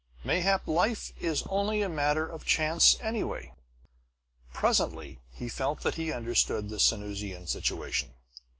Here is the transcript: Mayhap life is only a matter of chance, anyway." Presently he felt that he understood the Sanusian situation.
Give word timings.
Mayhap 0.23 0.67
life 0.67 1.11
is 1.19 1.43
only 1.47 1.83
a 1.83 1.87
matter 1.87 2.27
of 2.27 2.43
chance, 2.43 2.95
anyway." 3.01 3.53
Presently 4.51 5.19
he 5.29 5.47
felt 5.47 5.81
that 5.81 5.93
he 5.93 6.11
understood 6.11 6.69
the 6.69 6.79
Sanusian 6.79 7.47
situation. 7.47 8.15